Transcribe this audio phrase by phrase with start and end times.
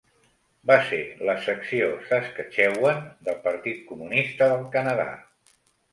[0.69, 5.11] Va ser la secció Saskatchewan del Partit Comunista del Canadà.